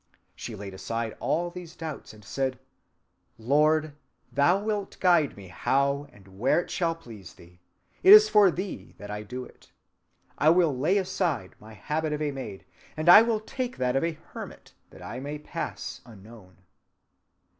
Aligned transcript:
She 0.35 0.55
laid 0.55 0.73
aside 0.73 1.15
all 1.19 1.51
these 1.51 1.75
doubts 1.75 2.11
and 2.11 2.25
said, 2.25 2.57
'Lord, 3.37 3.93
thou 4.31 4.57
wilt 4.57 4.99
guide 4.99 5.37
me 5.37 5.49
how 5.49 6.07
and 6.11 6.39
where 6.39 6.59
it 6.59 6.71
shall 6.71 6.95
please 6.95 7.35
thee. 7.35 7.59
It 8.01 8.11
is 8.11 8.27
for 8.27 8.49
thee 8.49 8.95
that 8.97 9.11
I 9.11 9.21
do 9.21 9.45
it. 9.45 9.71
I 10.39 10.49
will 10.49 10.75
lay 10.75 10.97
aside 10.97 11.53
my 11.59 11.73
habit 11.75 12.13
of 12.13 12.21
a 12.23 12.31
maid, 12.31 12.65
and 12.97 13.07
will 13.27 13.41
take 13.41 13.77
that 13.77 13.95
of 13.95 14.03
a 14.03 14.13
hermit 14.33 14.73
that 14.89 15.03
I 15.03 15.19
may 15.19 15.37
pass 15.37 16.01
unknown. 16.03 16.57